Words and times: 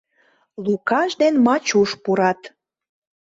Лукаш 0.65 1.11
ден 1.21 1.33
Мачуш 1.45 1.89
пурат. 2.03 2.41